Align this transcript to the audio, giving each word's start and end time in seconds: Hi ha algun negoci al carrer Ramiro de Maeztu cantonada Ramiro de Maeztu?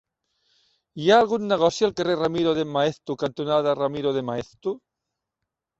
Hi 1.03 1.09
ha 1.11 1.19
algun 1.25 1.45
negoci 1.51 1.87
al 1.89 1.93
carrer 2.01 2.17
Ramiro 2.23 2.57
de 2.61 2.67
Maeztu 2.79 3.19
cantonada 3.27 3.79
Ramiro 3.83 4.17
de 4.19 4.27
Maeztu? 4.33 4.77